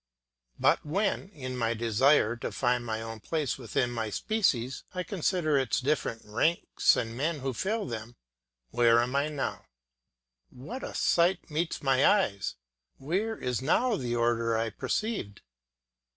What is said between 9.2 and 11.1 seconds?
now? What a